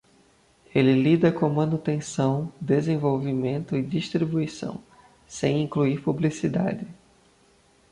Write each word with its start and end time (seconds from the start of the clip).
Ele 0.73 0.93
lida 0.99 1.31
com 1.31 1.47
manutenção, 1.47 2.51
desenvolvimento 2.59 3.77
e 3.77 3.83
distribuição, 3.83 4.81
sem 5.27 5.61
incluir 5.61 6.01
publicidade. 6.01 6.87